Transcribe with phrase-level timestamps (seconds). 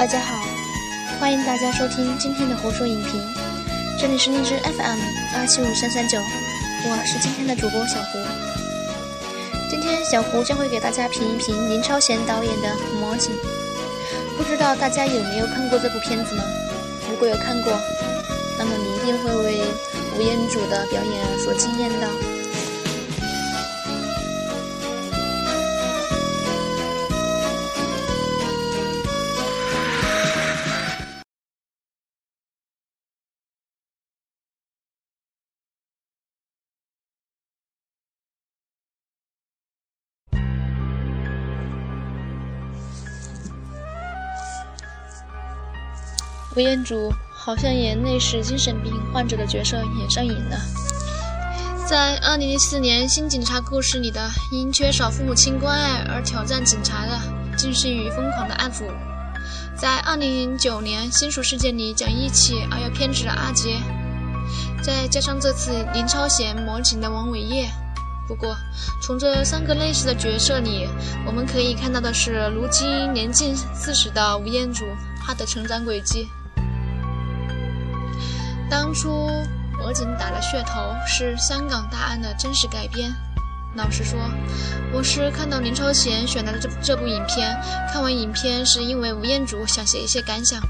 [0.00, 0.42] 大家好，
[1.20, 3.20] 欢迎大家收听今天的胡说影评，
[3.98, 4.98] 这里是荔枝 FM
[5.36, 8.18] 二七五三三九，我是今天的主播小胡。
[9.68, 13.30] 今天小胡将会给大家评一评林超贤导演的《魔警》，
[14.38, 16.42] 不知道大家有没有看过这部片子呢？
[17.10, 17.70] 如果有看过，
[18.58, 19.60] 那么你一定会为
[20.16, 22.08] 吴彦祖的表演所惊艳到。
[46.60, 50.58] 吴彦祖好像演类似精神病患者的角色演上瘾了。
[51.86, 57.18] 在2004年《新警察故事》里的因缺少父母亲关爱而挑战警察的，
[57.56, 58.84] 竟是与疯狂的阿祖；
[59.74, 63.78] 在2009年《新属世界》里讲义气而又偏执的阿杰；
[64.84, 67.70] 再加上这次林超贤魔警的王伟业。
[68.28, 68.54] 不过，
[69.02, 70.86] 从这三个类似的角色里，
[71.26, 74.84] 我们可以看到的是，如今年近四十的吴彦祖
[75.26, 76.28] 他的成长轨迹。
[78.70, 79.10] 当初
[79.84, 83.12] 《我仅》打了噱头是香港大案的真实改编。
[83.74, 84.18] 老实说，
[84.92, 87.60] 我是看到林超贤选的这这部影片，
[87.92, 90.60] 看完影片是因为吴彦祖想写一些感想。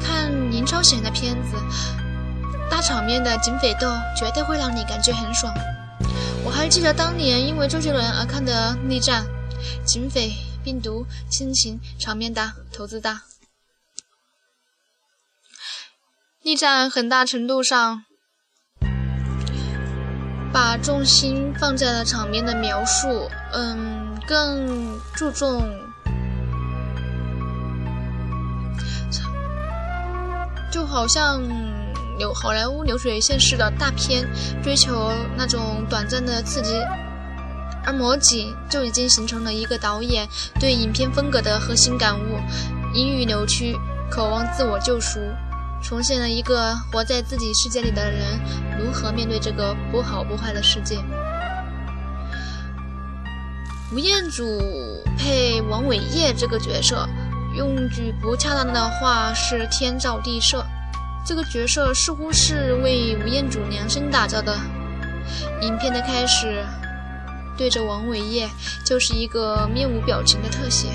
[0.00, 1.56] 看林超贤的片子，
[2.70, 5.52] 大场面的警匪斗绝对会让你感觉很爽。
[6.42, 9.24] 我还记得当年因为周杰伦而看的《逆战》，
[9.84, 10.32] 警匪、
[10.64, 13.27] 病毒、亲情，场面大，投资大。
[16.48, 18.04] 逆战很大程度上
[20.50, 25.62] 把重心放在了场面的描述，嗯，更注重，
[30.72, 31.42] 就好像
[32.16, 34.26] 流好莱坞流水线式的大片，
[34.62, 36.72] 追求那种短暂的刺激，
[37.84, 40.26] 而魔警就已经形成了一个导演
[40.58, 42.40] 对影片风格的核心感悟：
[42.94, 43.76] 阴郁扭曲，
[44.10, 45.20] 渴望自我救赎。
[45.82, 48.38] 重现了一个活在自己世界里的人
[48.78, 50.98] 如何面对这个不好不坏的世界。
[53.92, 54.44] 吴彦祖
[55.16, 57.08] 配王伟业这个角色，
[57.56, 60.64] 用句不恰当的话是天造地设。
[61.24, 64.54] 这个角色似乎是为吴彦祖量身打造的。
[65.62, 66.64] 影片的开始，
[67.56, 68.48] 对着王伟业
[68.84, 70.88] 就是一个面无表情的特写。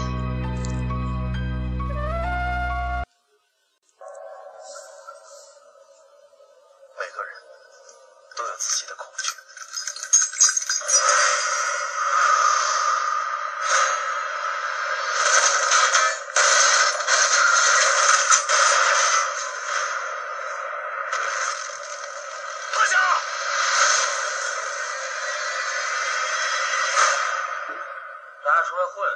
[28.66, 29.07] 出来混，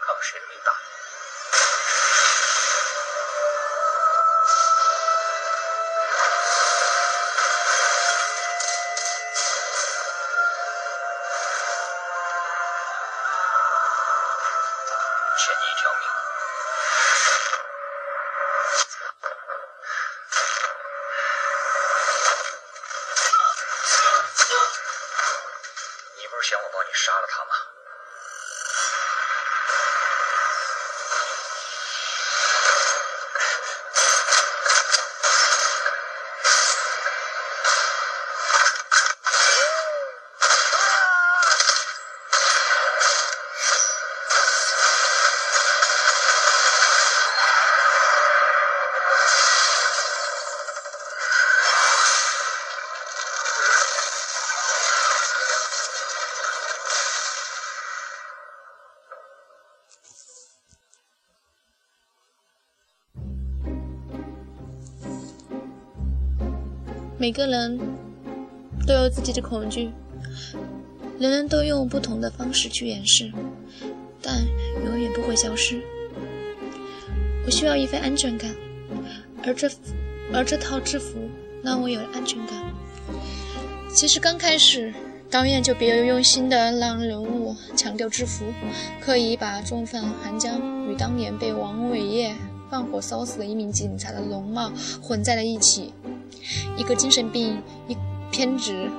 [0.00, 0.72] 看看谁的命大。
[67.26, 67.76] 每个人
[68.86, 69.90] 都有自己的恐惧，
[71.18, 73.32] 人人都用不同的方式去掩饰，
[74.22, 74.46] 但
[74.84, 75.82] 永远不会消失。
[77.44, 78.54] 我需要一份安全感，
[79.44, 79.68] 而这
[80.32, 81.18] 而这套制服
[81.64, 82.62] 让我有了安全感。
[83.92, 84.94] 其实刚开始，
[85.28, 88.44] 导演就别有用心的让人物强调制服，
[89.00, 92.32] 刻意把重犯韩江与当年被王伟业
[92.70, 94.70] 放火烧死的一名警察的容貌
[95.02, 95.92] 混在了一起。
[96.76, 97.96] 一个精神病，一
[98.30, 98.90] 偏执，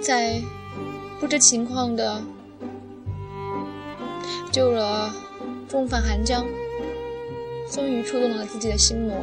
[0.00, 0.40] 在
[1.20, 2.22] 不知情况的
[4.50, 5.12] 救了
[5.68, 6.46] 重返寒江，
[7.70, 9.14] 终于触动了自己的心魔。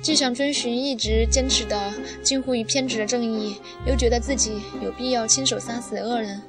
[0.00, 1.92] 既想遵循一直坚持的
[2.22, 3.56] 近乎于偏执的正义，
[3.86, 6.40] 又觉得自己有必要亲手杀死恶人。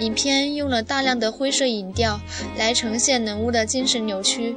[0.00, 2.20] 影片用了大量的灰色影调
[2.56, 4.56] 来呈现人物的精神扭曲、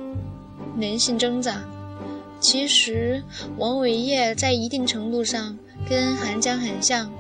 [0.77, 1.63] 人性挣扎。
[2.41, 3.23] 其实，
[3.57, 7.11] 王伟业在一定程度上跟韩江很像，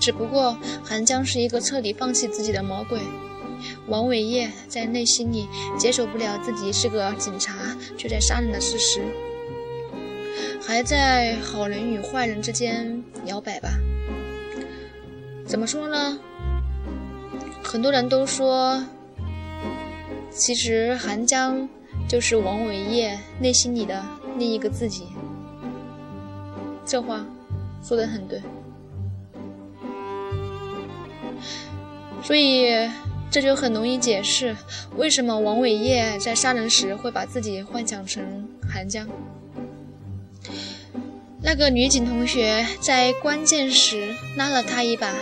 [0.00, 3.00] 只不过韩江是一个彻底放弃自己的魔鬼。
[3.88, 9.02] 王伟业在内心里接受不了自己是个警察却在杀人的事实，
[10.64, 13.70] 还在好人与坏人之间摇摆吧？
[15.44, 16.16] 怎么说呢？
[17.60, 18.84] 很多人都说，
[20.30, 21.68] 其实韩江
[22.08, 24.02] 就是王伟业内心里的
[24.38, 25.08] 另一个自己。
[26.84, 27.24] 这话
[27.82, 28.42] 说得很对，
[32.22, 32.90] 所以。
[33.30, 34.56] 这就很容易解释
[34.96, 39.06] 为什么王伟业在杀人时会把自己幻想成韩江。
[41.42, 45.12] 那个女警同学在关键时拉了他一把，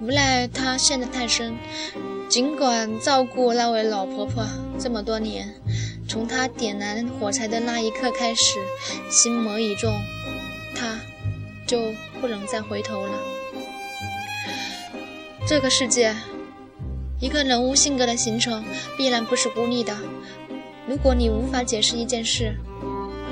[0.00, 1.54] 无奈他陷得太深。
[2.28, 4.44] 尽管照顾那位老婆婆
[4.78, 5.54] 这么多年，
[6.08, 8.58] 从他点燃火柴的那一刻开始，
[9.10, 9.92] 心魔已重，
[10.74, 10.98] 他
[11.66, 11.78] 就
[12.20, 13.18] 不能再回头了。
[15.46, 16.14] 这个世界。
[17.20, 18.64] 一个人物性格的形成
[18.98, 19.96] 必然不是孤立的。
[20.88, 22.52] 如果你无法解释一件事，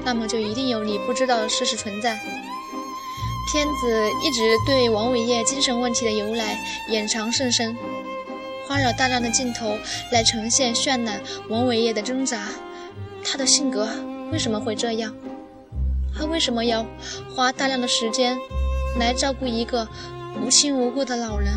[0.04, 2.16] 那么就一定有你不知道的事实存在。
[3.52, 6.56] 片子一直对王伟业精神问题的由来
[6.88, 7.76] 掩藏甚深，
[8.70, 9.76] 花了大量的镜头
[10.12, 12.46] 来呈现渲染王伟业的挣扎。
[13.24, 13.88] 他的性格
[14.30, 15.12] 为什么会这样？
[16.16, 16.86] 他为什么要
[17.34, 18.38] 花大量的时间
[18.96, 19.88] 来照顾一个
[20.40, 21.52] 无亲无故的老人？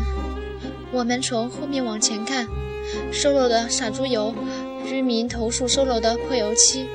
[0.90, 2.48] 我们从后面往前看，
[3.12, 4.34] 收楼的傻猪油，
[4.84, 6.88] 居民投诉收楼的泼油漆，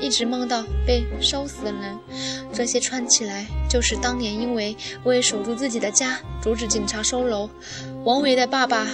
[0.00, 1.98] 一直梦到被烧死的人，
[2.50, 4.74] 这些串起来就是当年因为
[5.04, 7.50] 为守住自己的家，阻止警察收楼，
[8.04, 8.88] 王伟的爸爸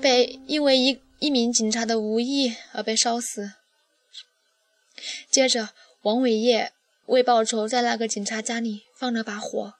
[0.00, 3.52] 被因为一一名警察的无意而被烧死。
[5.30, 5.70] 接着，
[6.02, 6.72] 王伟业
[7.06, 9.77] 为报仇，在那个警察家里放了把火。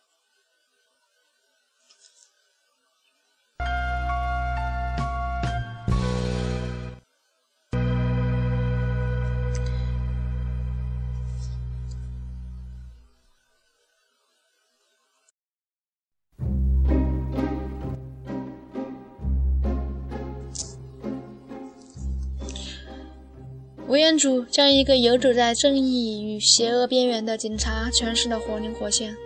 [23.89, 29.17] 吴彦祖将一个游走在正义与邪恶边缘的警察诠释的活灵活现。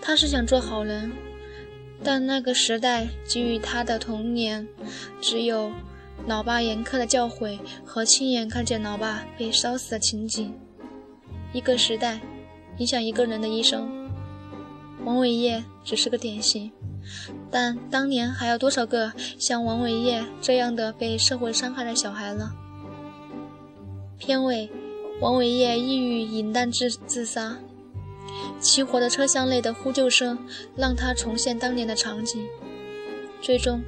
[0.00, 1.10] 他是想做好人，
[2.04, 4.68] 但那个时代给予他的童年
[5.20, 5.72] 只有
[6.28, 10.54] 老爸严苛的教诲和亲眼看见老爸被烧死的情景。
[11.52, 12.20] 一个时代
[12.78, 14.08] 影响一个人的一生。
[15.04, 16.70] 王伟业只是个典型，
[17.50, 22.52] 但当年还有多少个像王伟业这样的被社会伤害的小孩呢？
[24.18, 24.70] 片尾，
[25.20, 27.58] 王伟业抑郁饮弹自自杀，
[28.60, 30.38] 起火的车厢内的呼救声
[30.76, 32.46] 让他重现当年的场景。
[33.40, 33.82] 最终，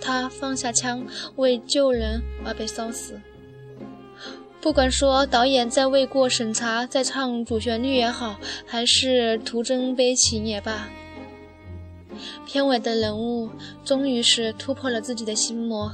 [0.00, 1.04] 他放下枪
[1.36, 3.20] 为救人而被烧死。
[4.60, 10.88] 不管说导演在为过审查在唱主旋律也好，还是徒增悲情也罢，
[12.46, 13.48] 片尾的人物
[13.84, 15.92] 终于是突破了自己的心魔，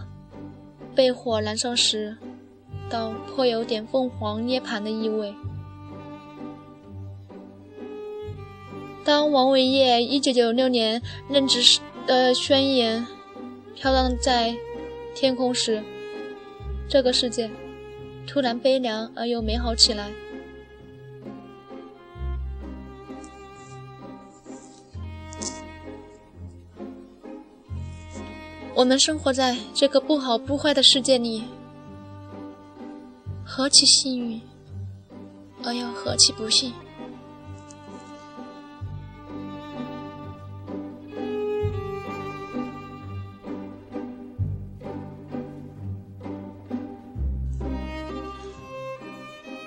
[0.94, 2.16] 被火燃烧时。
[2.92, 5.34] 倒颇有点凤凰涅槃的意味。
[9.02, 13.06] 当王伟业1996年任职时的宣言
[13.74, 14.54] 飘荡在
[15.14, 15.82] 天空时，
[16.86, 17.50] 这个世界
[18.26, 20.10] 突然悲凉而又美好起来。
[28.74, 31.42] 我们生活在这个不好不坏的世界里。
[33.54, 34.40] 何其幸运，
[35.62, 36.72] 而又何其不幸！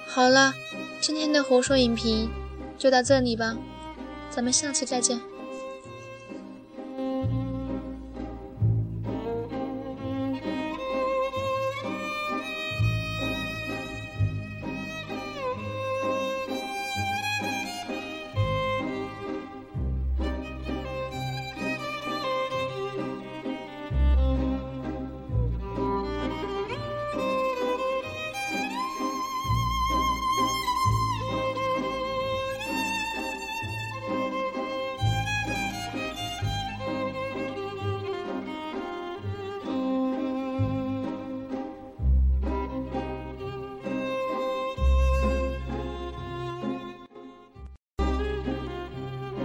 [0.07, 0.55] 好了，
[0.99, 2.27] 今天的胡说影评
[2.79, 3.55] 就到这里吧，
[4.31, 5.21] 咱们下期再见。